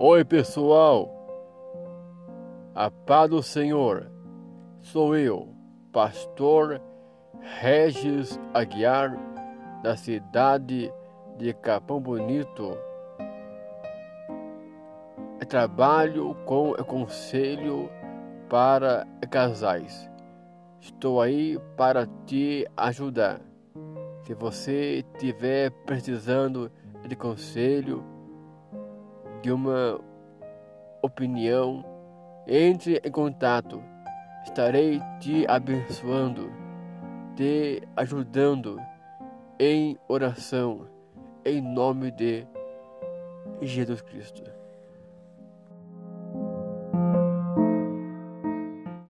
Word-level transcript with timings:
Oi, 0.00 0.24
pessoal. 0.24 1.10
A 2.72 2.88
paz 2.88 3.28
do 3.28 3.42
Senhor. 3.42 4.08
Sou 4.80 5.16
eu, 5.16 5.48
pastor 5.92 6.80
Regis 7.40 8.38
Aguiar, 8.54 9.18
da 9.82 9.96
cidade 9.96 10.92
de 11.36 11.52
Capão 11.52 12.00
Bonito. 12.00 12.78
Trabalho 15.48 16.36
com 16.44 16.70
o 16.70 16.84
conselho 16.84 17.90
para 18.48 19.04
casais. 19.28 20.08
Estou 20.80 21.20
aí 21.20 21.58
para 21.76 22.06
te 22.24 22.64
ajudar. 22.76 23.40
Se 24.22 24.32
você 24.32 25.04
estiver 25.12 25.72
precisando 25.84 26.70
de 27.04 27.16
conselho, 27.16 28.04
de 29.42 29.52
uma 29.52 30.00
opinião, 31.02 31.84
entre 32.46 33.00
em 33.04 33.10
contato. 33.10 33.82
Estarei 34.44 35.00
te 35.20 35.44
abençoando, 35.48 36.50
te 37.36 37.82
ajudando 37.96 38.80
em 39.58 39.98
oração, 40.08 40.86
em 41.44 41.60
nome 41.60 42.10
de 42.10 42.46
Jesus 43.60 44.00
Cristo. 44.00 44.57